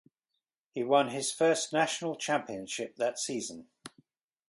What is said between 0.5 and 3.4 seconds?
He won his first National Championship that